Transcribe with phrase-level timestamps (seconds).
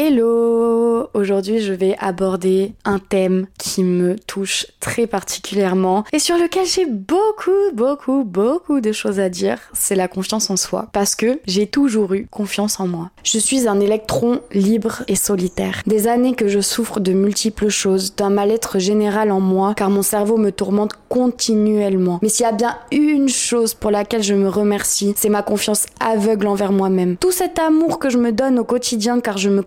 [0.00, 6.66] Hello Aujourd'hui je vais aborder un thème qui me touche très particulièrement et sur lequel
[6.66, 9.58] j'ai beaucoup, beaucoup, beaucoup de choses à dire.
[9.72, 10.88] C'est la confiance en soi.
[10.92, 13.10] Parce que j'ai toujours eu confiance en moi.
[13.24, 15.82] Je suis un électron libre et solitaire.
[15.86, 20.02] Des années que je souffre de multiples choses, d'un mal-être général en moi car mon
[20.02, 22.18] cerveau me tourmente continuellement.
[22.22, 25.86] Mais s'il y a bien une chose pour laquelle je me remercie, c'est ma confiance
[26.00, 27.16] aveugle envers moi-même.
[27.16, 29.62] Tout cet amour que je me donne au quotidien car je me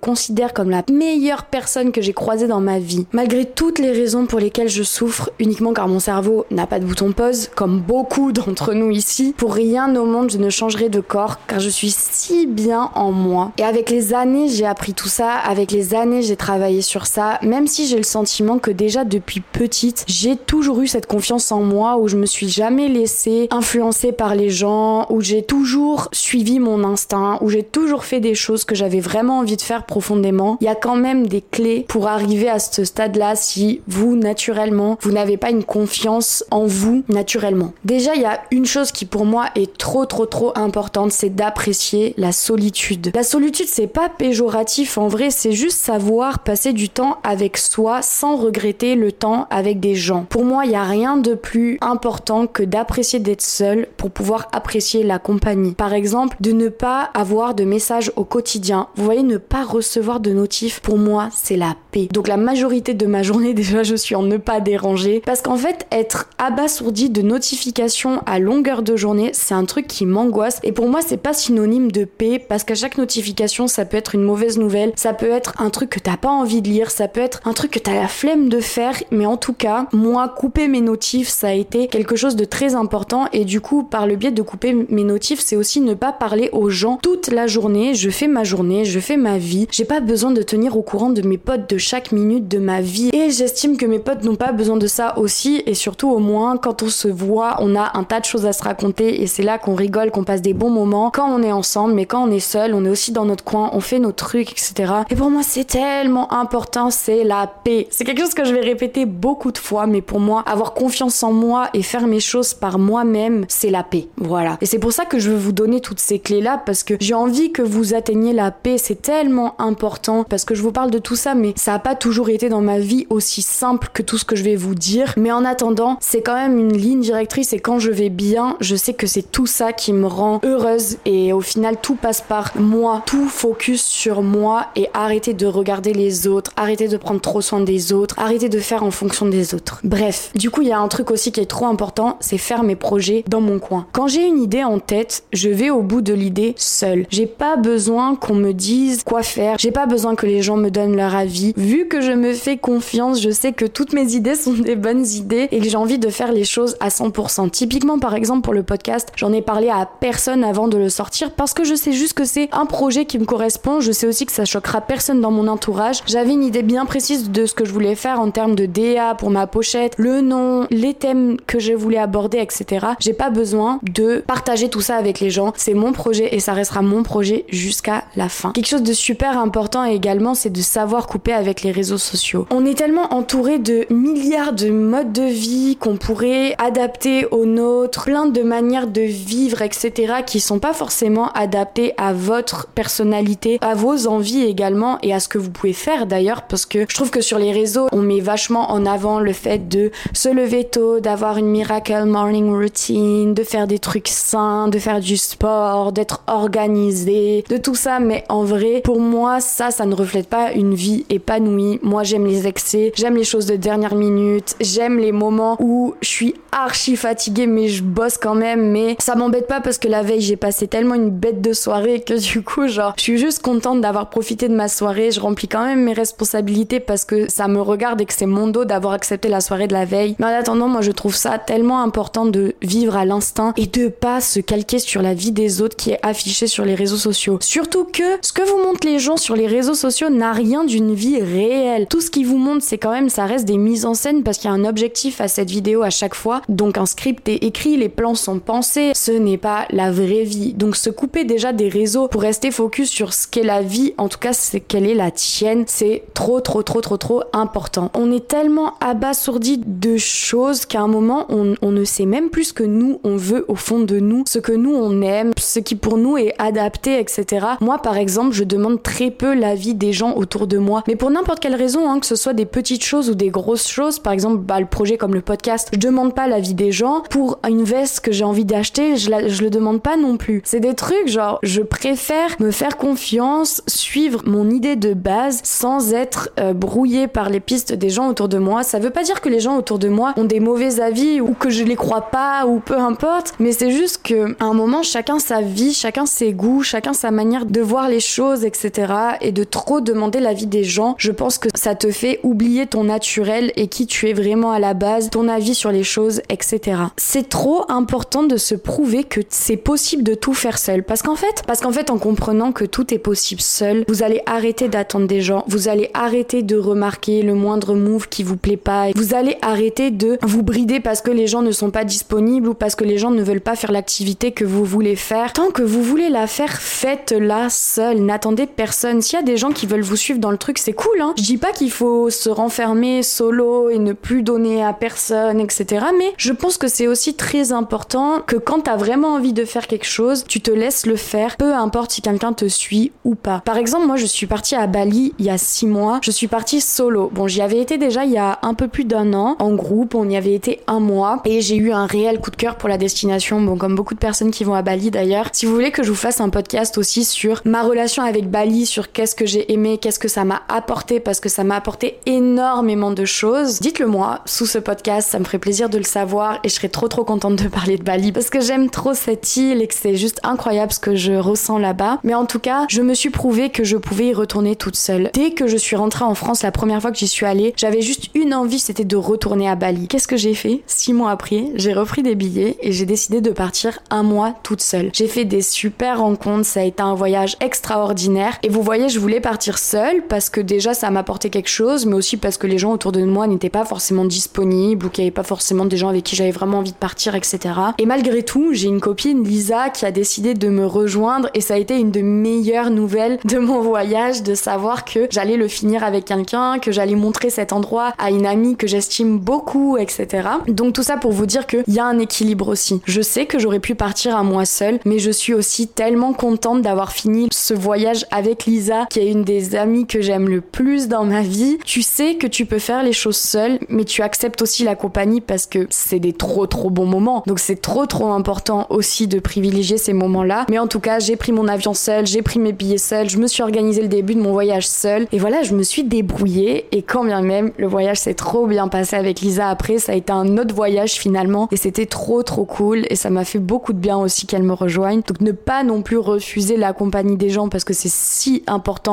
[0.54, 3.06] comme la meilleure personne que j'ai croisée dans ma vie.
[3.12, 6.86] Malgré toutes les raisons pour lesquelles je souffre, uniquement car mon cerveau n'a pas de
[6.86, 11.00] bouton pause, comme beaucoup d'entre nous ici, pour rien au monde je ne changerai de
[11.00, 13.52] corps car je suis si bien en moi.
[13.58, 17.40] Et avec les années, j'ai appris tout ça, avec les années, j'ai travaillé sur ça,
[17.42, 21.62] même si j'ai le sentiment que déjà depuis petite, j'ai toujours eu cette confiance en
[21.62, 26.60] moi où je me suis jamais laissée influencer par les gens, où j'ai toujours suivi
[26.60, 30.11] mon instinct, où j'ai toujours fait des choses que j'avais vraiment envie de faire profondément
[30.16, 34.98] il y a quand même des clés pour arriver à ce stade-là si vous, naturellement,
[35.02, 37.74] vous n'avez pas une confiance en vous naturellement.
[37.86, 41.34] Déjà, il y a une chose qui pour moi est trop trop trop importante, c'est
[41.36, 43.12] d'apprécier la solitude.
[43.16, 48.02] La solitude, c'est pas péjoratif en vrai, c'est juste savoir passer du temps avec soi
[48.02, 50.26] sans regretter le temps avec des gens.
[50.30, 54.48] Pour moi, il n'y a rien de plus important que d'apprécier d'être seul pour pouvoir
[54.52, 55.74] apprécier la compagnie.
[55.74, 58.88] Par exemple, de ne pas avoir de messages au quotidien.
[58.96, 62.08] Vous voyez, ne pas recevoir de notifs, pour moi, c'est la paix.
[62.12, 65.22] Donc la majorité de ma journée, déjà, je suis en ne pas déranger.
[65.26, 70.06] Parce qu'en fait, être abasourdi de notifications à longueur de journée, c'est un truc qui
[70.06, 70.60] m'angoisse.
[70.64, 74.16] Et pour moi, c'est pas synonyme de paix, parce qu'à chaque notification, ça peut être
[74.16, 77.08] une mauvaise nouvelle, ça peut être un truc que t'as pas envie de lire, ça
[77.08, 78.96] peut être un truc que t'as la flemme de faire.
[79.12, 82.76] Mais en tout cas, moi, couper mes notifs, ça a été quelque chose de très
[82.76, 83.28] important.
[83.34, 86.50] Et du coup, par le biais de couper mes notifs, c'est aussi ne pas parler
[86.52, 87.94] aux gens toute la journée.
[87.94, 89.68] Je fais ma journée, je fais ma vie.
[89.72, 92.80] J'ai pas besoin de tenir au courant de mes potes de chaque minute de ma
[92.80, 93.10] vie.
[93.12, 95.64] Et j'estime que mes potes n'ont pas besoin de ça aussi.
[95.66, 98.54] Et surtout, au moins, quand on se voit, on a un tas de choses à
[98.54, 99.22] se raconter.
[99.22, 101.94] Et c'est là qu'on rigole, qu'on passe des bons moments quand on est ensemble.
[101.94, 104.54] Mais quand on est seul, on est aussi dans notre coin, on fait nos trucs,
[104.54, 104.94] etc.
[105.10, 107.88] Et pour moi, c'est tellement important, c'est la paix.
[107.92, 109.88] C'est quelque chose que je vais répéter beaucoup de fois.
[109.88, 113.84] Mais pour moi, avoir confiance en moi et faire mes choses par moi-même, c'est la
[113.84, 114.08] paix.
[114.16, 114.58] Voilà.
[114.62, 117.14] Et c'est pour ça que je veux vous donner toutes ces clés-là parce que j'ai
[117.14, 118.78] envie que vous atteigniez la paix.
[118.78, 119.81] C'est tellement important
[120.30, 122.62] parce que je vous parle de tout ça, mais ça n'a pas toujours été dans
[122.62, 125.14] ma vie aussi simple que tout ce que je vais vous dire.
[125.18, 128.76] Mais en attendant, c'est quand même une ligne directrice et quand je vais bien, je
[128.76, 132.52] sais que c'est tout ça qui me rend heureuse et au final tout passe par
[132.56, 137.42] moi, tout focus sur moi et arrêter de regarder les autres, arrêter de prendre trop
[137.42, 139.80] soin des autres, arrêter de faire en fonction des autres.
[139.84, 142.64] Bref, du coup il y a un truc aussi qui est trop important, c'est faire
[142.64, 143.88] mes projets dans mon coin.
[143.94, 147.08] Quand j'ai une idée en tête, je vais au bout de l'idée seule.
[147.10, 150.72] J'ai pas besoin qu'on me dise quoi faire, j'ai pas besoin que les gens me
[150.72, 151.54] donnent leur avis.
[151.56, 155.06] Vu que je me fais confiance, je sais que toutes mes idées sont des bonnes
[155.06, 157.52] idées et que j'ai envie de faire les choses à 100%.
[157.52, 161.30] Typiquement, par exemple, pour le podcast, j'en ai parlé à personne avant de le sortir
[161.30, 163.82] parce que je sais juste que c'est un projet qui me correspond.
[163.82, 166.00] Je sais aussi que ça choquera personne dans mon entourage.
[166.08, 169.14] J'avais une idée bien précise de ce que je voulais faire en termes de DA
[169.14, 172.88] pour ma pochette, le nom, les thèmes que je voulais aborder, etc.
[172.98, 175.54] J'ai pas besoin de partager tout ça avec les gens.
[175.56, 178.54] C'est mon projet et ça restera mon projet jusqu'à la fin.
[178.54, 182.48] Quelque chose de super important important également, c'est de savoir couper avec les réseaux sociaux.
[182.52, 188.06] On est tellement entouré de milliards de modes de vie qu'on pourrait adapter aux nôtres,
[188.06, 193.76] plein de manières de vivre, etc., qui sont pas forcément adaptées à votre personnalité, à
[193.76, 197.12] vos envies également et à ce que vous pouvez faire d'ailleurs, parce que je trouve
[197.12, 201.02] que sur les réseaux, on met vachement en avant le fait de se lever tôt,
[201.02, 206.24] d'avoir une miracle morning routine, de faire des trucs sains, de faire du sport, d'être
[206.28, 210.74] organisé, de tout ça, mais en vrai, pour moi, ça, ça ne reflète pas une
[210.74, 211.80] vie épanouie.
[211.82, 216.08] Moi, j'aime les excès, j'aime les choses de dernière minute, j'aime les moments où je
[216.08, 218.72] suis archi fatiguée, mais je bosse quand même.
[218.72, 222.02] Mais ça m'embête pas parce que la veille, j'ai passé tellement une bête de soirée
[222.02, 225.12] que du coup, genre, je suis juste contente d'avoir profité de ma soirée.
[225.12, 228.48] Je remplis quand même mes responsabilités parce que ça me regarde et que c'est mon
[228.48, 230.16] dos d'avoir accepté la soirée de la veille.
[230.20, 233.88] Mais en attendant, moi, je trouve ça tellement important de vivre à l'instinct et de
[233.88, 237.38] pas se calquer sur la vie des autres qui est affichée sur les réseaux sociaux.
[237.42, 240.64] Surtout que ce que vous montrent les gens sur les les réseaux sociaux n'a rien
[240.66, 241.88] d'une vie réelle.
[241.88, 244.38] Tout ce qui vous montre, c'est quand même, ça reste des mises en scène parce
[244.38, 246.44] qu'il y a un objectif à cette vidéo à chaque fois.
[246.48, 248.92] Donc un script est écrit, les plans sont pensés.
[248.94, 250.54] Ce n'est pas la vraie vie.
[250.54, 254.10] Donc se couper déjà des réseaux pour rester focus sur ce qu'est la vie, en
[254.10, 257.90] tout cas, c'est quelle est la tienne, c'est trop, trop, trop, trop, trop important.
[257.96, 262.50] On est tellement abasourdi de choses qu'à un moment, on, on ne sait même plus
[262.50, 265.58] ce que nous, on veut au fond de nous, ce que nous, on aime, ce
[265.58, 267.48] qui pour nous est adapté, etc.
[267.60, 270.84] Moi, par exemple, je demande très peu peu la vie des gens autour de moi.
[270.88, 273.68] Mais pour n'importe quelle raison, hein, que ce soit des petites choses ou des grosses
[273.68, 277.04] choses, par exemple, bah, le projet comme le podcast, je demande pas l'avis des gens.
[277.08, 280.42] Pour une veste que j'ai envie d'acheter, je, la, je le demande pas non plus.
[280.44, 285.94] C'est des trucs genre, je préfère me faire confiance, suivre mon idée de base sans
[285.94, 288.64] être euh, brouillé par les pistes des gens autour de moi.
[288.64, 291.36] Ça veut pas dire que les gens autour de moi ont des mauvais avis ou
[291.36, 294.82] que je les crois pas ou peu importe, mais c'est juste que à un moment
[294.82, 299.11] chacun sa vie, chacun ses goûts, chacun sa manière de voir les choses, etc.
[299.22, 302.86] Et de trop demander l'avis des gens, je pense que ça te fait oublier ton
[302.86, 306.78] naturel et qui tu es vraiment à la base, ton avis sur les choses, etc.
[306.98, 311.16] C'est trop important de se prouver que c'est possible de tout faire seul, parce qu'en
[311.16, 315.08] fait, parce qu'en fait, en comprenant que tout est possible seul, vous allez arrêter d'attendre
[315.08, 319.14] des gens, vous allez arrêter de remarquer le moindre move qui vous plaît pas, vous
[319.14, 322.76] allez arrêter de vous brider parce que les gens ne sont pas disponibles ou parce
[322.76, 325.34] que les gens ne veulent pas faire l'activité que vous voulez faire.
[325.34, 328.00] Tant que vous voulez la faire, faites-la seule.
[328.02, 329.01] N'attendez personne.
[329.02, 331.14] S'il y a des gens qui veulent vous suivre dans le truc, c'est cool, hein.
[331.18, 335.86] Je dis pas qu'il faut se renfermer solo et ne plus donner à personne, etc.
[335.98, 339.68] Mais je pense que c'est aussi très important que quand t'as vraiment envie de faire
[339.68, 343.42] quelque chose, tu te laisses le faire, peu importe si quelqu'un te suit ou pas.
[343.46, 346.00] Par exemple, moi, je suis partie à Bali il y a six mois.
[346.04, 347.10] Je suis partie solo.
[347.14, 349.96] Bon, j'y avais été déjà il y a un peu plus d'un an en groupe.
[349.96, 352.70] On y avait été un mois et j'ai eu un réel coup de cœur pour
[352.70, 353.42] la destination.
[353.42, 355.30] Bon, comme beaucoup de personnes qui vont à Bali d'ailleurs.
[355.32, 358.66] Si vous voulez que je vous fasse un podcast aussi sur ma relation avec Bali,
[358.66, 362.00] sur qu'est-ce que j'ai aimé, qu'est-ce que ça m'a apporté, parce que ça m'a apporté
[362.06, 365.10] énormément de choses, dites-le moi sous ce podcast.
[365.10, 367.78] Ça me ferait plaisir de le savoir et je serais trop trop contente de parler
[367.78, 370.96] de Bali parce que j'aime trop cette île et que c'est juste incroyable ce que
[370.96, 372.00] je ressens là-bas.
[372.04, 375.10] Mais en tout cas, je me suis prouvé que je pouvais y retourner toute seule.
[375.14, 377.82] Dès que je suis rentrée en France la première fois que j'y suis allée, j'avais
[377.82, 379.88] juste une envie, c'était de retourner à Bali.
[379.88, 380.62] Qu'est-ce que j'ai fait?
[380.68, 384.62] Six mois après, j'ai repris des billets et j'ai décidé de partir un mois toute
[384.62, 384.90] seule.
[384.94, 388.38] J'ai fait des super rencontres, ça a été un voyage extraordinaire.
[388.44, 391.96] Et vous voyez, je voulais partir seule parce que déjà ça m'apportait quelque chose, mais
[391.96, 395.08] aussi parce que les gens autour de moi n'étaient pas forcément disponibles ou qu'il n'y
[395.08, 397.40] avait pas forcément des gens avec qui j'avais vraiment envie de partir, etc.
[397.78, 401.56] Et malgré tout, j'ai une copine, Lisa, qui a décidé de me rejoindre et ça
[401.56, 405.84] a été une des meilleures nouvelles de mon voyage de savoir que j'allais le finir
[405.84, 410.28] avec quelqu'un, que j'allais montrer cet endroit à une amie que j'estime beaucoup, etc.
[410.48, 412.82] Donc tout ça pour vous dire qu'il y a un équilibre aussi.
[412.86, 416.62] Je sais que j'aurais pu partir à moi seule, mais je suis aussi tellement contente
[416.62, 420.88] d'avoir fini ce voyage avec Lisa, qui est une des amies que j'aime le plus
[420.88, 421.58] dans ma vie.
[421.66, 425.22] Tu sais que tu peux faire les choses seule, mais tu acceptes aussi la compagnie
[425.22, 427.24] parce que c'est des trop trop bons moments.
[427.28, 430.46] Donc c'est trop trop important aussi de privilégier ces moments-là.
[430.50, 433.18] Mais en tout cas, j'ai pris mon avion seul, j'ai pris mes billets seul, je
[433.18, 435.08] me suis organisé le début de mon voyage seul.
[435.12, 436.66] Et voilà, je me suis débrouillée.
[436.72, 439.96] Et quand bien même, le voyage s'est trop bien passé avec Lisa après, ça a
[439.96, 441.48] été un autre voyage finalement.
[441.52, 442.86] Et c'était trop trop cool.
[442.90, 445.02] Et ça m'a fait beaucoup de bien aussi qu'elle me rejoigne.
[445.08, 448.44] Donc ne pas non plus refuser la compagnie des gens parce que c'est si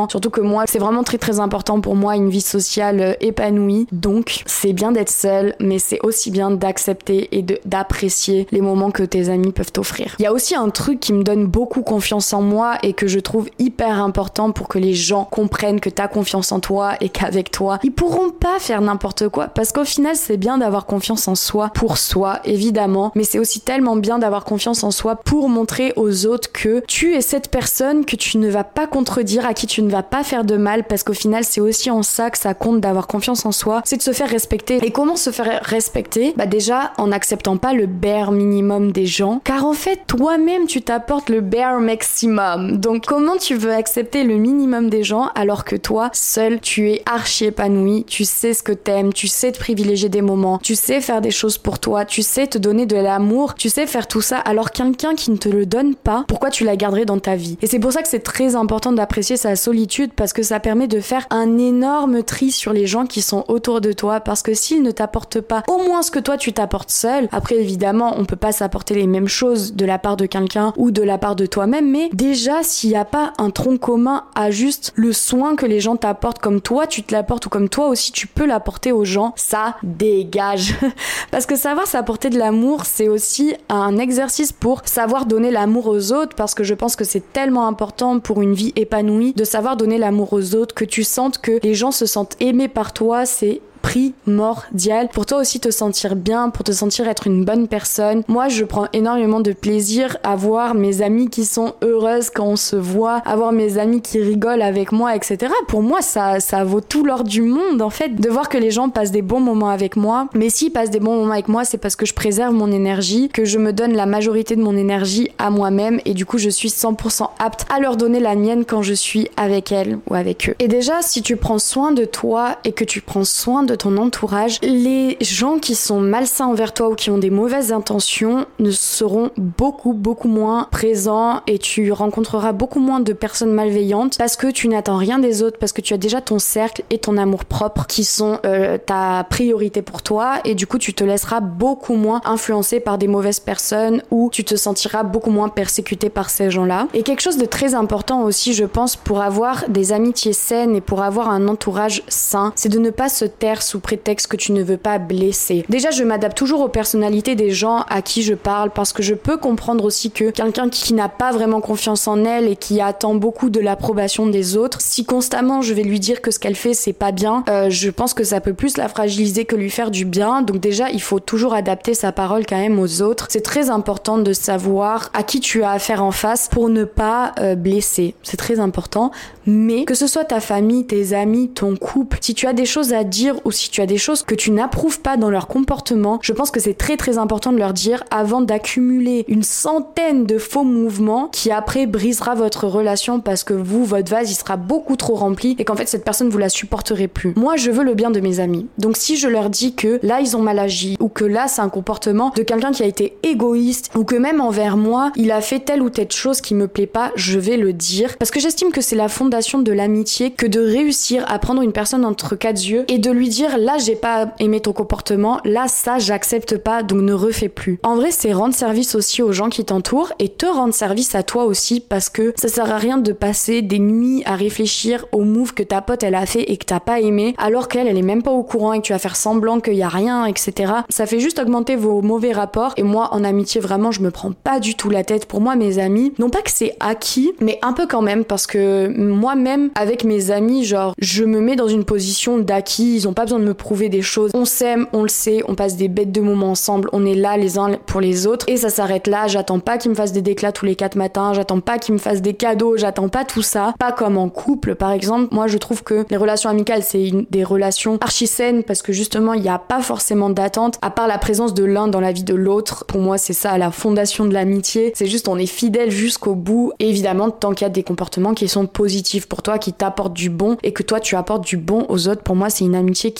[0.08, 3.86] Surtout que moi, c'est vraiment très très important pour moi une vie sociale euh, épanouie.
[3.92, 9.02] Donc c'est bien d'être seul, mais c'est aussi bien d'accepter et d'apprécier les moments que
[9.02, 10.14] tes amis peuvent t'offrir.
[10.18, 13.06] Il y a aussi un truc qui me donne beaucoup confiance en moi et que
[13.06, 17.08] je trouve hyper important pour que les gens comprennent que t'as confiance en toi et
[17.08, 21.28] qu'avec toi, ils pourront pas faire n'importe quoi parce qu'au final, c'est bien d'avoir confiance
[21.28, 25.48] en soi pour soi, évidemment, mais c'est aussi tellement bien d'avoir confiance en soi pour
[25.48, 29.54] montrer aux autres que tu es cette personne que tu ne vas pas contredire, à
[29.54, 32.30] qui tu ne vas pas faire de mal parce qu'au final, c'est aussi en ça
[32.30, 34.78] que ça compte d'avoir confiance en soi, c'est de se faire respecter.
[34.82, 36.34] Et comment se faire respecter?
[36.36, 40.82] Bah déjà en n'acceptant pas le bare minimum des gens, car en fait, toi-même, tu
[40.82, 42.76] t'apportes le bare maximum.
[42.76, 47.02] Donc comment tu veux accepter le minimum des gens alors que toi, seul, tu es
[47.06, 51.00] archi épanoui, tu sais ce que t'aimes, tu sais te privilégier des moments, tu sais
[51.00, 54.20] faire des choses pour toi, tu sais te donner de l'amour, tu sais faire tout
[54.20, 57.34] ça alors quelqu'un qui ne te le donne pas, pourquoi tu la garderais dans ta
[57.34, 57.56] vie?
[57.62, 60.88] Et c'est pour ça que c'est très important d'apprécier sa solitude parce que ça permet
[60.88, 64.52] de faire un énorme tri sur les gens qui sont autour de toi parce que
[64.52, 68.26] s'ils ne t'apportent pas au moins ce que toi tu t'apportes seul, après évidemment on
[68.26, 71.36] peut pas s'apporter les mêmes choses de la part de quelqu'un ou de la part
[71.36, 75.56] de toi-même, mais déjà s'il n'y a pas un tronc commun à juste le soin
[75.56, 78.44] que les gens t'apportent comme toi tu te l'apportes ou comme toi aussi tu peux
[78.44, 80.74] l'apporter aux gens, ça dégage.
[81.30, 86.12] parce que savoir s'apporter de l'amour c'est aussi un exercice pour savoir donner l'amour aux
[86.12, 89.76] autres parce que je pense que c'est tellement important pour une vie épanouie de savoir
[89.76, 93.26] donner l'amour aux autres, que tu sentes que les gens se sentent aimés par toi,
[93.26, 98.22] c'est primordial pour toi aussi te sentir bien, pour te sentir être une bonne personne.
[98.28, 102.56] Moi, je prends énormément de plaisir à voir mes amis qui sont heureuses quand on
[102.56, 105.52] se voit, à voir mes amis qui rigolent avec moi, etc.
[105.68, 108.70] Pour moi, ça, ça vaut tout l'or du monde, en fait, de voir que les
[108.70, 110.28] gens passent des bons moments avec moi.
[110.34, 113.28] Mais s'ils passent des bons moments avec moi, c'est parce que je préserve mon énergie,
[113.28, 116.50] que je me donne la majorité de mon énergie à moi-même et du coup, je
[116.50, 120.48] suis 100% apte à leur donner la mienne quand je suis avec elles ou avec
[120.48, 120.54] eux.
[120.58, 123.96] Et déjà, si tu prends soin de toi et que tu prends soin de ton
[123.98, 128.70] entourage, les gens qui sont malsains envers toi ou qui ont des mauvaises intentions ne
[128.70, 134.48] seront beaucoup, beaucoup moins présents et tu rencontreras beaucoup moins de personnes malveillantes parce que
[134.48, 137.44] tu n'attends rien des autres, parce que tu as déjà ton cercle et ton amour
[137.44, 141.94] propre qui sont euh, ta priorité pour toi et du coup tu te laisseras beaucoup
[141.94, 146.50] moins influencer par des mauvaises personnes ou tu te sentiras beaucoup moins persécuté par ces
[146.50, 146.88] gens-là.
[146.94, 150.80] Et quelque chose de très important aussi, je pense, pour avoir des amitiés saines et
[150.80, 154.52] pour avoir un entourage sain, c'est de ne pas se taire sous prétexte que tu
[154.52, 155.64] ne veux pas blesser.
[155.68, 159.14] Déjà, je m'adapte toujours aux personnalités des gens à qui je parle parce que je
[159.14, 163.14] peux comprendre aussi que quelqu'un qui n'a pas vraiment confiance en elle et qui attend
[163.14, 166.74] beaucoup de l'approbation des autres, si constamment je vais lui dire que ce qu'elle fait
[166.74, 169.90] c'est pas bien, euh, je pense que ça peut plus la fragiliser que lui faire
[169.90, 170.42] du bien.
[170.42, 173.26] Donc déjà, il faut toujours adapter sa parole quand même aux autres.
[173.30, 177.32] C'est très important de savoir à qui tu as affaire en face pour ne pas
[177.38, 178.14] euh, blesser.
[178.22, 179.10] C'est très important.
[179.46, 182.92] Mais que ce soit ta famille, tes amis, ton couple, si tu as des choses
[182.92, 186.18] à dire ou si tu as des choses que tu n'approuves pas dans leur comportement,
[186.20, 190.36] je pense que c'est très très important de leur dire avant d'accumuler une centaine de
[190.36, 194.96] faux mouvements qui après brisera votre relation parce que vous, votre vase, il sera beaucoup
[194.96, 197.32] trop rempli et qu'en fait cette personne vous la supporterez plus.
[197.36, 198.66] Moi, je veux le bien de mes amis.
[198.76, 201.62] Donc si je leur dis que là ils ont mal agi ou que là c'est
[201.62, 205.40] un comportement de quelqu'un qui a été égoïste ou que même envers moi, il a
[205.40, 208.40] fait telle ou telle chose qui me plaît pas, je vais le dire parce que
[208.40, 212.36] j'estime que c'est la fondation de l'amitié que de réussir à prendre une personne entre
[212.36, 216.56] quatre yeux et de lui dire là j'ai pas aimé ton comportement, là ça j'accepte
[216.56, 217.78] pas donc ne refais plus.
[217.82, 221.22] En vrai c'est rendre service aussi aux gens qui t'entourent et te rendre service à
[221.22, 225.22] toi aussi parce que ça sert à rien de passer des nuits à réfléchir au
[225.22, 227.98] move que ta pote elle a fait et que t'as pas aimé alors qu'elle elle
[227.98, 230.24] est même pas au courant et que tu vas faire semblant qu'il y a rien
[230.24, 230.72] etc.
[230.88, 234.32] Ça fait juste augmenter vos mauvais rapports et moi en amitié vraiment je me prends
[234.32, 237.58] pas du tout la tête pour moi mes amis non pas que c'est acquis mais
[237.62, 241.54] un peu quand même parce que moi moi-même avec mes amis, genre, je me mets
[241.54, 244.30] dans une position d'acquis, ils ont pas besoin de me prouver des choses.
[244.34, 247.36] On s'aime, on le sait, on passe des bêtes de moments ensemble, on est là
[247.36, 249.26] les uns pour les autres et ça s'arrête là.
[249.26, 251.98] J'attends pas qu'ils me fassent des déclats tous les quatre matins, j'attends pas qu'ils me
[251.98, 253.74] fassent des cadeaux, j'attends pas tout ça.
[253.78, 255.28] Pas comme en couple, par exemple.
[255.34, 259.34] Moi, je trouve que les relations amicales, c'est des relations archi saines parce que justement,
[259.34, 262.24] il n'y a pas forcément d'attente à part la présence de l'un dans la vie
[262.24, 262.86] de l'autre.
[262.86, 264.92] Pour moi, c'est ça la fondation de l'amitié.
[264.94, 266.72] C'est juste on est fidèle jusqu'au bout.
[266.78, 270.14] Et évidemment, tant qu'il y a des comportements qui sont positifs pour toi, qui t'apporte
[270.14, 272.74] du bon et que toi tu apportes du bon aux autres, pour moi c'est une
[272.74, 273.12] amitié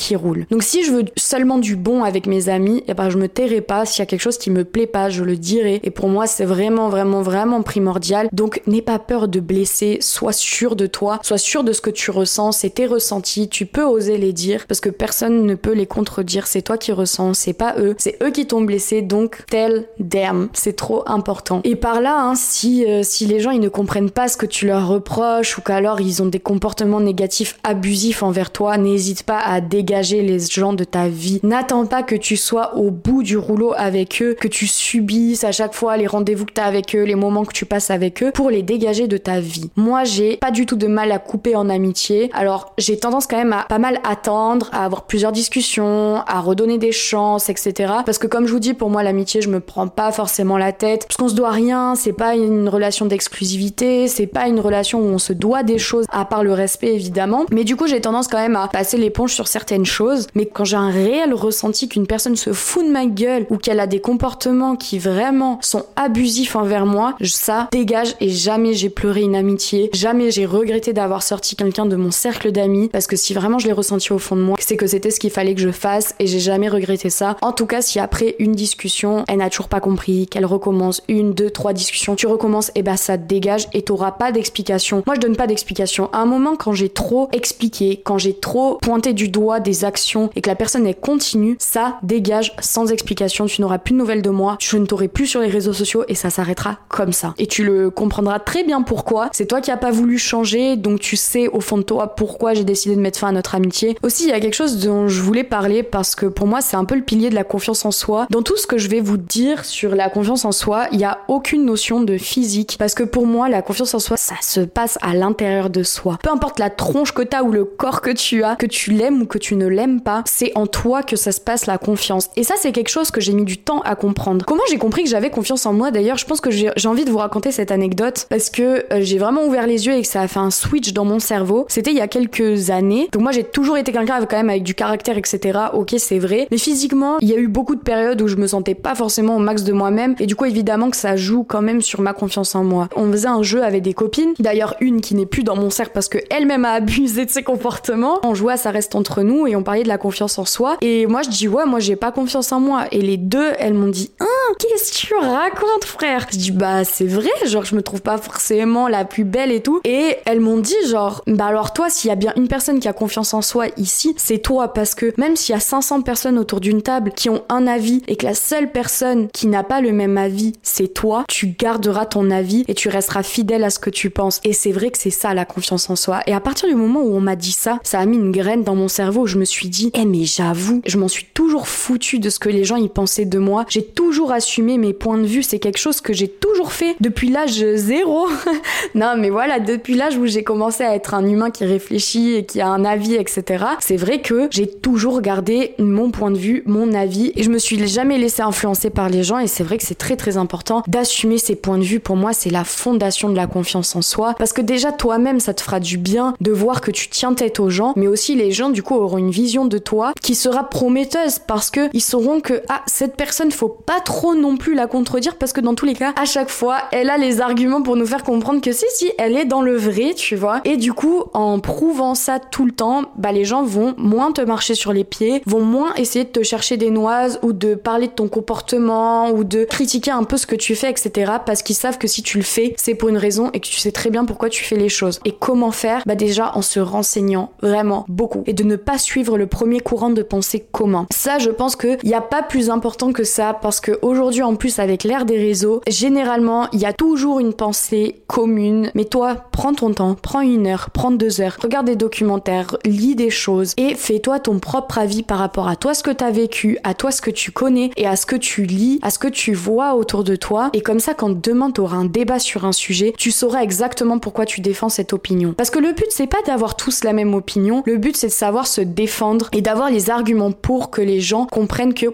[0.51, 3.29] Donc si je veux seulement du bon avec mes amis, et eh ben je me
[3.29, 3.85] tairai pas.
[3.85, 5.81] S'il y a quelque chose qui me plaît pas, je le dirai.
[5.83, 8.29] Et pour moi c'est vraiment vraiment vraiment primordial.
[8.33, 11.91] Donc n'aie pas peur de blesser, sois sûr de toi, sois sûr de ce que
[11.91, 15.73] tu ressens, c'est tes ressentis, tu peux oser les dire parce que personne ne peut
[15.73, 19.45] les contredire, c'est toi qui ressens, c'est pas eux, c'est eux qui t'ont blessé, donc
[19.51, 21.61] tell them, c'est trop important.
[21.65, 24.47] Et par là, hein, si, euh, si les gens ils ne comprennent pas ce que
[24.47, 29.41] tu leur reproches ou qu'alors ils ont des comportements négatifs abusifs envers toi, n'hésite pas
[29.41, 31.41] à dégager les gens de ta vie.
[31.43, 35.53] N'attends pas que tu sois au bout du rouleau avec eux, que tu subisses à
[35.53, 38.23] chaque fois les rendez-vous que tu as avec eux, les moments que tu passes avec
[38.23, 39.71] eux pour les dégager de ta vie.
[39.77, 42.31] Moi, j'ai pas du tout de mal à couper en amitié.
[42.35, 46.77] Alors, j'ai tendance quand même à pas mal attendre, à avoir plusieurs discussions, à redonner
[46.77, 47.95] des chances, etc.
[48.05, 50.73] Parce que comme je vous dis, pour moi, l'amitié, je me prends pas forcément la
[50.73, 51.07] tête.
[51.09, 55.07] Parce qu'on se doit rien, c'est pas une relation d'exclusivité, c'est pas une relation où
[55.07, 57.47] on se doit des choses à part le respect évidemment.
[57.51, 59.49] Mais du coup, j'ai tendance quand même à passer l'éponge sur
[59.79, 60.27] certaines choses.
[60.35, 63.81] Mais quand j'ai un réel ressenti qu'une personne se fout de ma gueule ou qu'elle
[63.81, 69.23] a des comportements qui vraiment sont abusifs envers moi, ça dégage et jamais j'ai pleuré
[69.23, 73.35] une amitié, jamais j'ai regretté d'avoir sorti quelqu'un de mon cercle d'amis parce que si
[73.35, 75.61] vraiment je l'ai ressenti au fond de moi, c'est que c'était ce qu'il fallait que
[75.61, 77.37] je fasse et j'ai jamais regretté ça.
[77.43, 81.33] En tout cas, si après une discussion, elle n'a toujours pas compris, qu'elle recommence une,
[81.33, 85.03] deux, trois discussions, tu recommences, et bah ça dégage et t'auras pas d'explication.
[85.07, 88.79] Moi, je donne pas d'explication à un moment, quand j'ai trop expliqué, quand j'ai trop
[88.81, 93.47] pointé du doigt des actions et que la personne est continue, ça dégage sans explication.
[93.47, 96.05] Tu n'auras plus de nouvelles de moi, je ne t'aurai plus sur les réseaux sociaux
[96.09, 97.35] et ça s'arrêtera comme ça.
[97.39, 99.29] Et tu le comprendras très bien pourquoi.
[99.33, 102.55] C'est toi qui as pas voulu changer, donc tu sais au fond de toi pourquoi
[102.55, 103.97] j'ai décidé de mettre fin à notre amitié.
[104.03, 106.77] Aussi, il y a quelque chose dont je voulais parler parce que pour moi, c'est
[106.77, 108.27] un peu le pilier de la confiance en soi.
[108.31, 111.05] Dans tout ce que je vais vous dire sur la confiance en soi, il y
[111.05, 114.61] a aucune notion de physique parce que pour moi, la confiance en soi, ça se
[114.61, 116.19] passe à l'intérieur de soi.
[116.23, 119.23] Peu importe la tronche que t'as ou le corps que tu as, que tu l'aimes
[119.23, 121.79] ou que tu tu ne l'aimes pas, c'est en toi que ça se passe la
[121.79, 122.29] confiance.
[122.37, 124.45] Et ça, c'est quelque chose que j'ai mis du temps à comprendre.
[124.45, 125.91] Comment j'ai compris que j'avais confiance en moi?
[125.91, 129.17] D'ailleurs, je pense que j'ai envie de vous raconter cette anecdote parce que euh, j'ai
[129.17, 131.65] vraiment ouvert les yeux et que ça a fait un switch dans mon cerveau.
[131.71, 133.09] C'était il y a quelques années.
[133.11, 135.59] Donc moi, j'ai toujours été quelqu'un avec quand même avec du caractère, etc.
[135.73, 136.47] Ok, c'est vrai.
[136.51, 139.37] Mais physiquement, il y a eu beaucoup de périodes où je me sentais pas forcément
[139.37, 140.15] au max de moi-même.
[140.21, 142.91] Et du coup, évidemment que ça joue quand même sur ma confiance en moi.
[142.97, 144.35] On faisait un jeu avec des copines.
[144.41, 147.43] D'ailleurs, une qui n'est plus dans mon cercle parce que elle-même a abusé de ses
[147.43, 148.19] comportements.
[148.25, 150.77] On jouait ça reste entre nous et on parlait de la confiance en soi.
[150.81, 152.87] Et moi, je dis ouais, moi j'ai pas confiance en moi.
[152.93, 154.25] Et les deux, elles m'ont dit ah,
[154.59, 156.27] qu'est-ce que tu racontes, frère?
[156.31, 159.63] Je dis bah c'est vrai, genre je me trouve pas forcément la plus belle et
[159.63, 159.81] tout.
[159.85, 162.89] Et elles m'ont dit genre bah alors toi, s'il y a bien une personne qui
[162.89, 166.39] a confiance en soi ici, c'est toi parce que même s'il y a 500 personnes
[166.39, 169.81] autour d'une table qui ont un avis et que la seule personne qui n'a pas
[169.81, 173.79] le même avis, c'est toi, tu garderas ton avis et tu resteras fidèle à ce
[173.79, 174.41] que tu penses.
[174.45, 176.21] Et c'est vrai que c'est ça la confiance en soi.
[176.27, 178.65] Et à partir du moment où on m'a dit ça, ça a mis une graine
[178.65, 182.19] dans mon cerveau je me suis dit, eh mais j'avoue, je m'en suis toujours foutu
[182.19, 183.65] de ce que les gens y pensaient de moi.
[183.69, 185.43] J'ai toujours assumé mes points de vue.
[185.43, 188.29] C'est quelque chose que j'ai toujours fait depuis l'âge zéro.
[188.95, 192.45] non, mais voilà, depuis l'âge où j'ai commencé à être un humain qui réfléchit et
[192.45, 193.65] qui a un avis, etc.
[193.81, 197.59] C'est vrai que j'ai toujours gardé mon point de vue, mon avis, et je me
[197.59, 199.39] suis jamais laissé influencer par les gens.
[199.39, 202.01] Et c'est vrai que c'est très très important d'assumer ses points de vue.
[202.01, 204.35] Pour moi, c'est la fondation de la confiance en soi.
[204.39, 207.61] Parce que déjà, toi-même, ça te fera du bien de voir que tu tiens tête
[207.61, 210.69] aux gens, mais aussi les gens, du coup, auront une vision de toi qui sera
[210.69, 214.87] prometteuse parce que ils sauront que, ah, cette personne, faut pas trop non plus la
[214.87, 217.97] contredire parce que dans tous les cas, à chaque fois, elle a les arguments pour
[217.97, 220.61] nous faire comprendre que si, si, elle est dans le vrai, tu vois.
[220.65, 224.41] Et du coup, en prouvant ça tout le temps, bah, les gens vont moins te
[224.41, 228.07] marcher sur les pieds, vont moins essayer de te chercher des noises ou de parler
[228.07, 231.33] de ton comportement ou de critiquer un peu ce que tu fais, etc.
[231.45, 233.79] parce qu'ils savent que si tu le fais, c'est pour une raison et que tu
[233.79, 235.21] sais très bien pourquoi tu fais les choses.
[235.25, 236.03] Et comment faire?
[236.07, 240.11] Bah, déjà en se renseignant vraiment beaucoup et de ne pas suivre le premier courant
[240.11, 241.07] de pensée commun.
[241.11, 244.79] Ça, je pense qu'il n'y a pas plus important que ça parce qu'aujourd'hui, en plus,
[244.79, 248.91] avec l'ère des réseaux, généralement, il y a toujours une pensée commune.
[248.95, 253.15] Mais toi, prends ton temps, prends une heure, prends deux heures, regarde des documentaires, lis
[253.15, 256.31] des choses et fais-toi ton propre avis par rapport à toi ce que tu as
[256.31, 259.19] vécu, à toi ce que tu connais et à ce que tu lis, à ce
[259.19, 260.69] que tu vois autour de toi.
[260.75, 264.19] Et comme ça, quand demain tu auras un débat sur un sujet, tu sauras exactement
[264.19, 265.55] pourquoi tu défends cette opinion.
[265.57, 268.33] Parce que le but, c'est pas d'avoir tous la même opinion, le but, c'est de
[268.33, 272.07] savoir se défendre et d'avoir les arguments pour que les gens comprennent que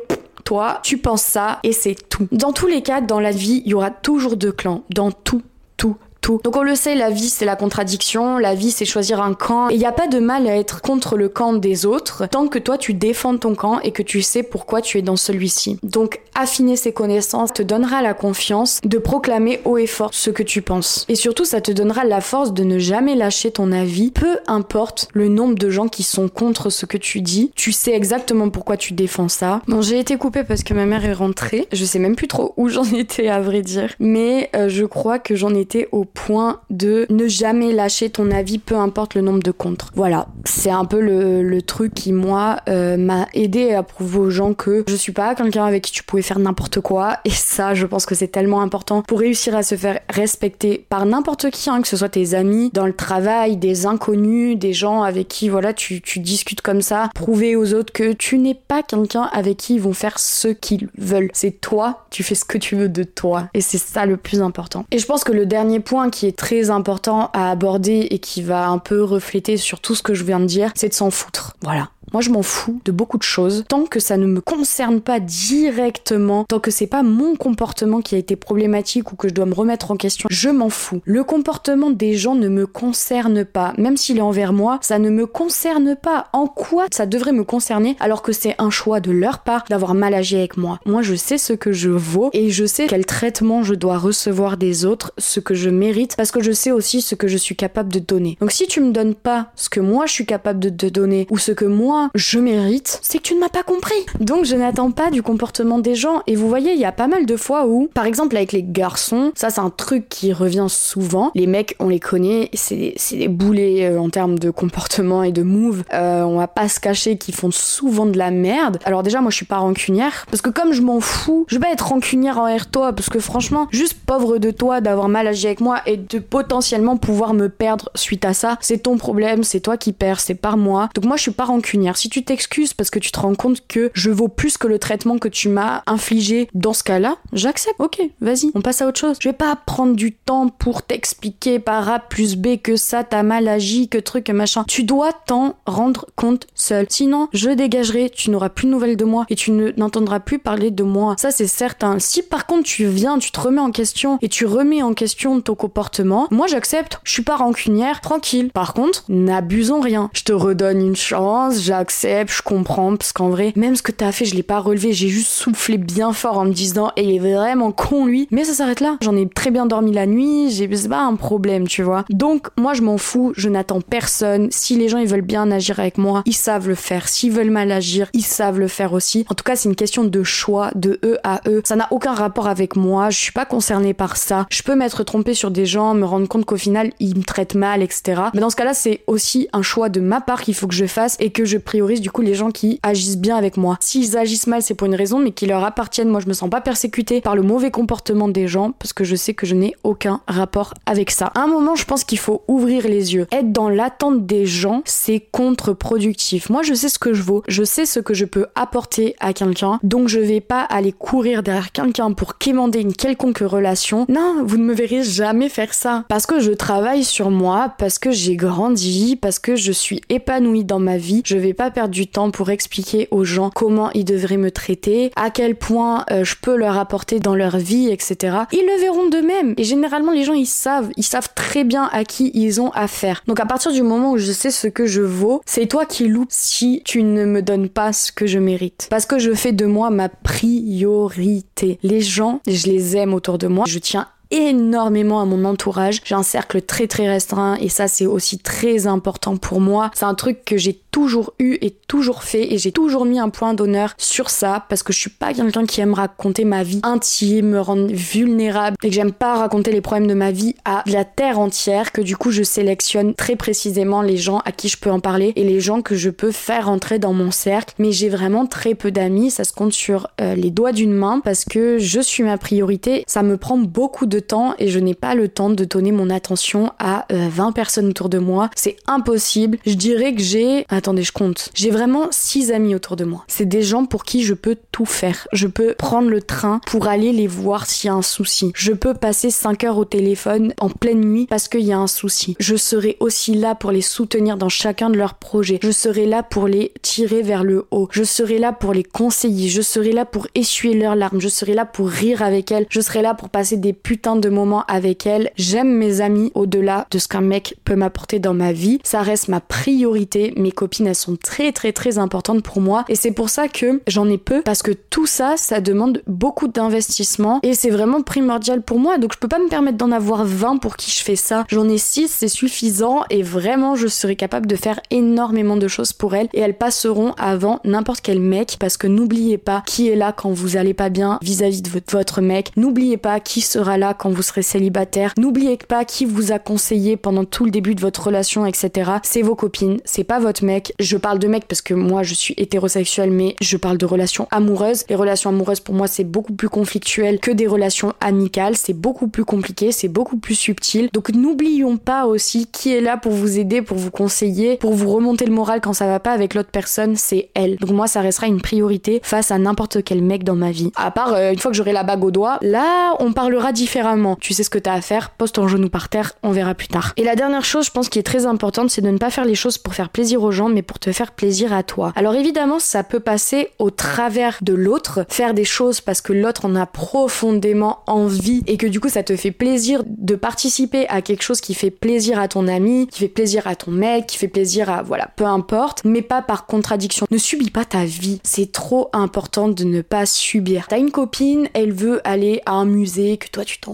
[0.44, 2.28] toi, tu penses ça et c'est tout.
[2.30, 4.84] Dans tous les cas, dans la vie, il y aura toujours deux clans.
[4.94, 5.40] Dans tout,
[5.78, 9.34] tout, donc on le sait, la vie c'est la contradiction, la vie c'est choisir un
[9.34, 9.68] camp.
[9.68, 12.48] Et il n'y a pas de mal à être contre le camp des autres tant
[12.48, 15.78] que toi tu défends ton camp et que tu sais pourquoi tu es dans celui-ci.
[15.82, 20.42] Donc affiner ses connaissances te donnera la confiance de proclamer haut et fort ce que
[20.42, 21.04] tu penses.
[21.08, 25.08] Et surtout ça te donnera la force de ne jamais lâcher ton avis, peu importe
[25.12, 27.52] le nombre de gens qui sont contre ce que tu dis.
[27.54, 29.60] Tu sais exactement pourquoi tu défends ça.
[29.68, 31.68] Bon j'ai été coupée parce que ma mère est rentrée.
[31.72, 33.94] Je sais même plus trop où j'en étais à vrai dire.
[33.98, 38.58] Mais euh, je crois que j'en étais au point de ne jamais lâcher ton avis,
[38.58, 39.90] peu importe le nombre de contre.
[39.94, 44.54] Voilà, c'est un peu le, truc qui, moi, euh, m'a aidé à prouver aux gens
[44.54, 47.18] que je suis pas quelqu'un avec qui tu pouvais faire n'importe quoi.
[47.24, 51.06] Et ça, je pense que c'est tellement important pour réussir à se faire respecter par
[51.06, 55.02] n'importe qui, hein, que ce soit tes amis, dans le travail, des inconnus, des gens
[55.02, 57.08] avec qui, voilà, tu, tu discutes comme ça.
[57.14, 60.88] Prouver aux autres que tu n'es pas quelqu'un avec qui ils vont faire ce qu'ils
[60.98, 61.30] veulent.
[61.32, 63.48] C'est toi, tu fais ce que tu veux de toi.
[63.54, 64.84] Et c'est ça le plus important.
[64.90, 68.42] Et je pense que le dernier point qui est très important à aborder et qui
[68.42, 71.10] va un peu refléter sur tout ce que je viens de dire, c'est de s'en
[71.10, 71.56] foutre.
[71.62, 71.88] Voilà.
[72.14, 75.18] Moi, je m'en fous de beaucoup de choses tant que ça ne me concerne pas
[75.18, 79.46] directement, tant que c'est pas mon comportement qui a été problématique ou que je dois
[79.46, 80.28] me remettre en question.
[80.30, 81.02] Je m'en fous.
[81.06, 85.10] Le comportement des gens ne me concerne pas, même s'il est envers moi, ça ne
[85.10, 86.26] me concerne pas.
[86.32, 89.94] En quoi ça devrait me concerner alors que c'est un choix de leur part d'avoir
[89.94, 90.78] mal agi avec moi?
[90.86, 94.56] Moi, je sais ce que je vaux et je sais quel traitement je dois recevoir
[94.56, 97.56] des autres, ce que je mérite, parce que je sais aussi ce que je suis
[97.56, 98.38] capable de donner.
[98.40, 101.26] Donc si tu me donnes pas ce que moi je suis capable de te donner
[101.28, 103.94] ou ce que moi je mérite, c'est que tu ne m'as pas compris.
[104.20, 106.22] Donc je n'attends pas du comportement des gens.
[106.26, 108.62] Et vous voyez, il y a pas mal de fois où, par exemple avec les
[108.62, 111.32] garçons, ça c'est un truc qui revient souvent.
[111.34, 115.42] Les mecs, on les connaît, c'est des, boulets euh, en termes de comportement et de
[115.42, 115.82] move.
[115.92, 118.78] Euh, on va pas se cacher qu'ils font souvent de la merde.
[118.84, 121.62] Alors déjà, moi je suis pas rancunière, parce que comme je m'en fous, je vais
[121.62, 125.46] pas être rancunière envers toi, parce que franchement, juste pauvre de toi d'avoir mal agi
[125.46, 128.56] avec moi moi et de potentiellement pouvoir me perdre suite à ça.
[128.60, 130.88] C'est ton problème, c'est toi qui perds, c'est par moi.
[130.94, 131.93] Donc moi je suis pas rancunière.
[131.96, 134.78] Si tu t'excuses parce que tu te rends compte que je vaux plus que le
[134.78, 137.76] traitement que tu m'as infligé dans ce cas-là, j'accepte.
[137.78, 139.16] Ok, vas-y, on passe à autre chose.
[139.20, 143.22] Je vais pas prendre du temps pour t'expliquer par A plus B que ça t'as
[143.22, 144.64] mal agi, que truc, machin.
[144.66, 146.86] Tu dois t'en rendre compte seul.
[146.88, 150.70] Sinon, je dégagerai, tu n'auras plus de nouvelles de moi et tu n'entendras plus parler
[150.70, 151.14] de moi.
[151.18, 151.98] Ça c'est certain.
[151.98, 155.40] Si par contre tu viens, tu te remets en question et tu remets en question
[155.40, 157.00] ton comportement, moi j'accepte.
[157.04, 158.50] Je suis pas rancunière, tranquille.
[158.52, 160.10] Par contre, n'abusons rien.
[160.12, 164.12] Je te redonne une chance, j'accepte, je comprends parce qu'en vrai, même ce que t'as
[164.12, 167.16] fait, je l'ai pas relevé, j'ai juste soufflé bien fort en me disant et il
[167.16, 168.28] est vraiment con lui.
[168.30, 168.96] Mais ça s'arrête là.
[169.02, 172.04] J'en ai très bien dormi la nuit, j'ai pas un problème, tu vois.
[172.10, 174.48] Donc moi je m'en fous, je n'attends personne.
[174.50, 177.08] Si les gens ils veulent bien agir avec moi, ils savent le faire.
[177.08, 179.26] S'ils veulent mal agir, ils savent le faire aussi.
[179.28, 181.62] En tout cas, c'est une question de choix, de eux à eux.
[181.64, 184.46] Ça n'a aucun rapport avec moi, je suis pas concernée par ça.
[184.50, 187.56] Je peux m'être trompée sur des gens, me rendre compte qu'au final ils me traitent
[187.56, 188.22] mal, etc.
[188.32, 190.86] Mais dans ce cas-là, c'est aussi un choix de ma part qu'il faut que je
[190.86, 193.76] fasse et que je priorise du coup les gens qui agissent bien avec moi.
[193.80, 196.08] S'ils agissent mal, c'est pour une raison, mais qui leur appartiennent.
[196.08, 199.16] Moi, je me sens pas persécutée par le mauvais comportement des gens parce que je
[199.16, 201.32] sais que je n'ai aucun rapport avec ça.
[201.34, 203.26] À un moment, je pense qu'il faut ouvrir les yeux.
[203.32, 206.50] Être dans l'attente des gens, c'est contre-productif.
[206.50, 209.32] Moi, je sais ce que je vaux, je sais ce que je peux apporter à
[209.32, 214.06] quelqu'un, donc je vais pas aller courir derrière quelqu'un pour quémander une quelconque relation.
[214.08, 216.04] Non, vous ne me verrez jamais faire ça.
[216.08, 220.64] Parce que je travaille sur moi, parce que j'ai grandi, parce que je suis épanouie
[220.64, 221.22] dans ma vie.
[221.24, 225.10] Je vais pas perdre du temps pour expliquer aux gens comment ils devraient me traiter,
[225.16, 228.36] à quel point euh, je peux leur apporter dans leur vie, etc.
[228.52, 229.54] Ils le verront d'eux-mêmes.
[229.56, 233.22] Et généralement, les gens, ils savent, ils savent très bien à qui ils ont affaire.
[233.26, 236.08] Donc à partir du moment où je sais ce que je vaux, c'est toi qui
[236.08, 238.88] loupe si tu ne me donnes pas ce que je mérite.
[238.90, 241.78] Parce que je fais de moi ma priorité.
[241.82, 243.64] Les gens, je les aime autour de moi.
[243.66, 246.00] Je tiens énormément à mon entourage.
[246.04, 249.90] J'ai un cercle très très restreint et ça c'est aussi très important pour moi.
[249.94, 253.28] C'est un truc que j'ai toujours eu et toujours fait et j'ai toujours mis un
[253.28, 256.80] point d'honneur sur ça parce que je suis pas quelqu'un qui aime raconter ma vie
[256.82, 260.82] intime, me rendre vulnérable et que j'aime pas raconter les problèmes de ma vie à
[260.86, 264.78] la terre entière que du coup je sélectionne très précisément les gens à qui je
[264.78, 267.92] peux en parler et les gens que je peux faire entrer dans mon cercle mais
[267.92, 271.44] j'ai vraiment très peu d'amis ça se compte sur euh, les doigts d'une main parce
[271.44, 275.14] que je suis ma priorité ça me prend beaucoup de temps et je n'ai pas
[275.14, 279.58] le temps de donner mon attention à 20 euh, personnes autour de moi c'est impossible
[279.66, 281.50] je dirais que j'ai attendez, je compte.
[281.54, 283.24] J'ai vraiment six amis autour de moi.
[283.28, 285.26] C'est des gens pour qui je peux tout faire.
[285.32, 288.52] Je peux prendre le train pour aller les voir s'il y a un souci.
[288.54, 291.86] Je peux passer 5 heures au téléphone en pleine nuit parce qu'il y a un
[291.86, 292.36] souci.
[292.38, 295.58] Je serai aussi là pour les soutenir dans chacun de leurs projets.
[295.62, 297.88] Je serai là pour les tirer vers le haut.
[297.90, 299.48] Je serai là pour les conseiller.
[299.48, 301.20] Je serai là pour essuyer leurs larmes.
[301.20, 302.66] Je serai là pour rire avec elles.
[302.68, 305.30] Je serai là pour passer des putains de moments avec elles.
[305.36, 308.78] J'aime mes amis au-delà de ce qu'un mec peut m'apporter dans ma vie.
[308.84, 310.34] Ça reste ma priorité.
[310.36, 313.80] Mes copines elles sont très très très importantes pour moi et c'est pour ça que
[313.86, 318.62] j'en ai peu parce que tout ça, ça demande beaucoup d'investissement et c'est vraiment primordial
[318.62, 321.16] pour moi donc je peux pas me permettre d'en avoir 20 pour qui je fais
[321.16, 321.44] ça.
[321.48, 325.92] J'en ai 6, c'est suffisant et vraiment je serai capable de faire énormément de choses
[325.92, 329.96] pour elles et elles passeront avant n'importe quel mec parce que n'oubliez pas qui est
[329.96, 332.50] là quand vous allez pas bien vis-à-vis de votre mec.
[332.56, 335.12] N'oubliez pas qui sera là quand vous serez célibataire.
[335.18, 338.92] N'oubliez pas qui vous a conseillé pendant tout le début de votre relation, etc.
[339.02, 342.14] C'est vos copines, c'est pas votre mec je parle de mecs parce que moi je
[342.14, 344.84] suis hétérosexuelle, mais je parle de relations amoureuses.
[344.88, 349.08] Les relations amoureuses pour moi c'est beaucoup plus conflictuel que des relations amicales, c'est beaucoup
[349.08, 350.88] plus compliqué, c'est beaucoup plus subtil.
[350.92, 354.90] Donc n'oublions pas aussi qui est là pour vous aider, pour vous conseiller, pour vous
[354.90, 357.56] remonter le moral quand ça va pas avec l'autre personne, c'est elle.
[357.56, 360.70] Donc moi ça restera une priorité face à n'importe quel mec dans ma vie.
[360.76, 363.83] À part euh, une fois que j'aurai la bague au doigt, là on parlera différemment.
[364.20, 366.68] Tu sais ce que t'as à faire, pose ton genou par terre, on verra plus
[366.68, 366.94] tard.
[366.96, 369.26] Et la dernière chose, je pense qui est très importante, c'est de ne pas faire
[369.26, 371.92] les choses pour faire plaisir aux gens, mais pour te faire plaisir à toi.
[371.94, 376.46] Alors évidemment, ça peut passer au travers de l'autre, faire des choses parce que l'autre
[376.46, 381.02] en a profondément envie et que du coup ça te fait plaisir de participer à
[381.02, 384.16] quelque chose qui fait plaisir à ton ami, qui fait plaisir à ton mec, qui
[384.16, 387.06] fait plaisir à voilà, peu importe, mais pas par contradiction.
[387.10, 388.20] Ne subis pas ta vie.
[388.22, 390.66] C'est trop important de ne pas subir.
[390.68, 393.73] T'as une copine, elle veut aller à un musée, que toi tu t'en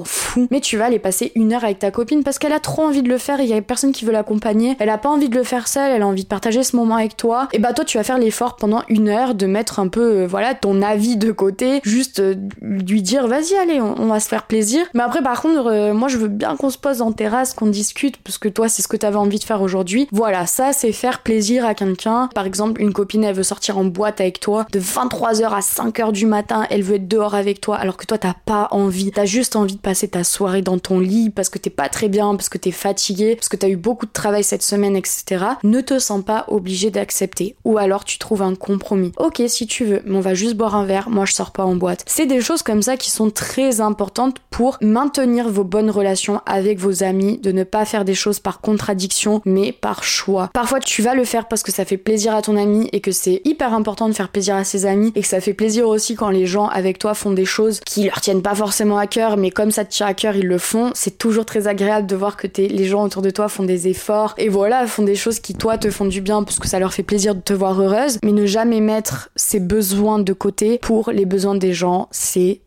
[0.51, 3.03] mais tu vas aller passer une heure avec ta copine parce qu'elle a trop envie
[3.03, 4.77] de le faire et il y a personne qui veut l'accompagner.
[4.79, 6.97] Elle a pas envie de le faire seule, elle a envie de partager ce moment
[6.97, 9.89] avec toi, et bah toi tu vas faire l'effort pendant une heure de mettre un
[9.89, 14.21] peu euh, voilà ton avis de côté, juste euh, lui dire vas-y allez on, va
[14.21, 14.85] se faire plaisir.
[14.95, 17.67] Mais après par contre euh, moi je veux bien qu'on se pose en terrasse, qu'on
[17.67, 20.09] discute parce que toi c'est ce que t'avais envie de faire aujourd'hui.
[20.13, 22.29] Voilà ça c'est faire plaisir à quelqu'un.
[22.35, 26.13] Par exemple une copine elle veut sortir en boîte avec toi de 23h à 5h
[26.13, 29.25] du matin, elle veut être dehors avec toi alors que toi t'as pas envie, t'as
[29.25, 32.35] juste envie de passer ta soirée dans ton lit parce que t'es pas très bien,
[32.35, 35.81] parce que t'es fatigué, parce que t'as eu beaucoup de travail cette semaine, etc., ne
[35.81, 37.57] te sens pas obligé d'accepter.
[37.65, 39.13] Ou alors tu trouves un compromis.
[39.19, 41.65] Ok, si tu veux, mais on va juste boire un verre, moi je sors pas
[41.65, 42.05] en boîte.
[42.07, 46.79] C'est des choses comme ça qui sont très importantes pour maintenir vos bonnes relations avec
[46.79, 50.51] vos amis, de ne pas faire des choses par contradiction, mais par choix.
[50.53, 53.13] Parfois tu vas le faire parce que ça fait plaisir à ton ami et que
[53.13, 56.15] c'est hyper important de faire plaisir à ses amis et que ça fait plaisir aussi
[56.15, 59.37] quand les gens avec toi font des choses qui leur tiennent pas forcément à cœur,
[59.37, 60.91] mais comme ça tient à cœur, ils le font.
[60.95, 64.35] C'est toujours très agréable de voir que les gens autour de toi font des efforts
[64.39, 66.93] et voilà, font des choses qui toi te font du bien parce que ça leur
[66.93, 71.11] fait plaisir de te voir heureuse, mais ne jamais mettre ses besoins de côté pour
[71.11, 72.61] les besoins des gens, c'est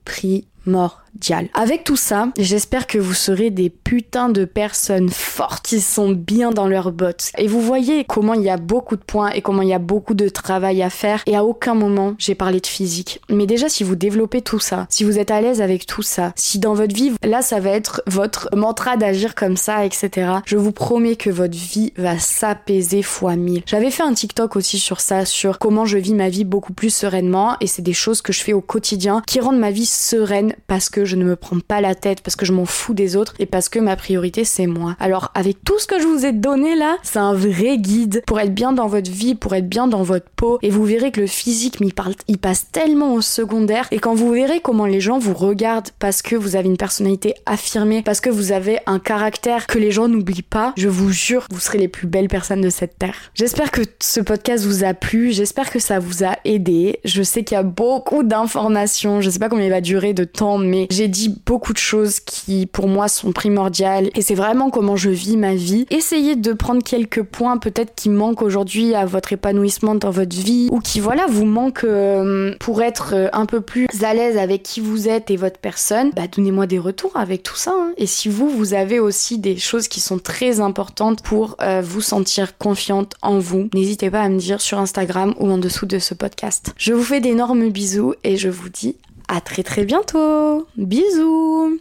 [1.54, 6.52] Avec tout ça, j'espère que vous serez des putains de personnes fortes qui sont bien
[6.52, 7.32] dans leurs bottes.
[7.38, 9.80] Et vous voyez comment il y a beaucoup de points et comment il y a
[9.80, 11.24] beaucoup de travail à faire.
[11.26, 13.22] Et à aucun moment j'ai parlé de physique.
[13.30, 16.34] Mais déjà, si vous développez tout ça, si vous êtes à l'aise avec tout ça,
[16.36, 20.30] si dans votre vie, là, ça va être votre mantra d'agir comme ça, etc.
[20.46, 23.64] Je vous promets que votre vie va s'apaiser fois mille.
[23.66, 26.94] J'avais fait un TikTok aussi sur ça, sur comment je vis ma vie beaucoup plus
[26.94, 27.56] sereinement.
[27.62, 30.90] Et c'est des choses que je fais au quotidien qui rendent ma vie sereine parce
[30.90, 33.34] que je ne me prends pas la tête, parce que je m'en fous des autres
[33.40, 34.96] et parce que ma priorité c'est moi.
[35.00, 38.40] Alors avec tout ce que je vous ai donné là, c'est un vrai guide pour
[38.40, 41.22] être bien dans votre vie, pour être bien dans votre peau et vous verrez que
[41.22, 45.02] le physique il, parle, il passe tellement au secondaire et quand vous verrez comment les
[45.02, 49.00] gens vous regardent parce que vous avez une personnalité affirmée, parce que vous avez un
[49.00, 52.62] caractère que les gens n'oublient pas, je vous jure, vous serez les plus belles personnes
[52.62, 53.16] de cette terre.
[53.36, 57.00] J'espère que ce podcast vous a plu, j'espère que ça vous a aidé.
[57.06, 60.24] Je sais qu'il y a beaucoup d'informations, je sais pas combien il va durer de
[60.24, 64.70] temps, mais j'ai dit beaucoup de choses qui pour moi sont primordiales et c'est vraiment
[64.70, 65.86] comment je vis ma vie.
[65.90, 70.70] Essayez de prendre quelques points peut-être qui manquent aujourd'hui à votre épanouissement dans votre vie
[70.72, 74.64] ou qui voilà vous manquent euh, pour être euh, un peu plus à l'aise avec
[74.64, 76.12] qui vous êtes et votre personne.
[76.16, 77.74] Bah donnez-moi des retours avec tout ça.
[77.76, 77.94] Hein.
[77.98, 82.02] Et si vous vous avez aussi des choses qui sont très importantes pour euh, vous
[82.02, 86.00] sentir confiante en vous, n'hésitez pas à me dire sur Instagram ou en dessous de
[86.00, 86.74] ce podcast.
[86.78, 88.96] Je vous fais d'énormes bisous et je vous dis
[89.28, 90.68] à très très bientôt.
[90.78, 91.80] Bisous